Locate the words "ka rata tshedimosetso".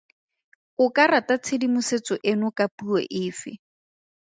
0.95-2.13